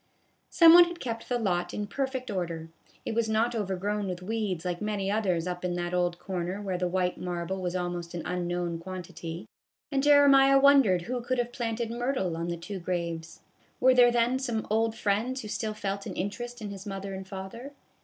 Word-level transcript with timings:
Some 0.49 0.73
one 0.73 0.85
had 0.85 0.99
kept 0.99 1.29
the 1.29 1.37
lot 1.37 1.75
in 1.75 1.85
perfect 1.85 2.31
order. 2.31 2.69
It 3.05 3.13
was 3.13 3.29
not 3.29 3.53
overgrown 3.53 4.07
with 4.07 4.23
weeds 4.23 4.65
like 4.65 4.81
many 4.81 5.11
others 5.11 5.45
up 5.45 5.63
in 5.63 5.75
that 5.75 5.93
old 5.93 6.17
corner 6.17 6.59
where 6.59 6.79
the 6.79 6.87
white 6.87 7.19
marble 7.19 7.61
was 7.61 7.75
almost 7.75 8.15
an 8.15 8.23
unknown 8.25 8.79
quantity, 8.79 9.47
and 9.91 10.01
Jeremiah 10.01 10.57
won 10.57 10.81
dered 10.81 11.03
who 11.03 11.21
could 11.21 11.37
have 11.37 11.53
planted 11.53 11.91
myrtle 11.91 12.35
on 12.35 12.47
the 12.47 12.57
two 12.57 12.79
graves. 12.79 13.41
Were 13.79 13.93
there 13.93 14.11
then 14.11 14.39
some 14.39 14.65
old 14.71 14.95
friends 14.95 15.41
who 15.43 15.47
still 15.47 15.75
felt 15.75 16.07
an 16.07 16.15
interest 16.15 16.63
in 16.63 16.71
his 16.71 16.87
mother 16.87 17.13
and 17.13 17.27
father? 17.27 17.73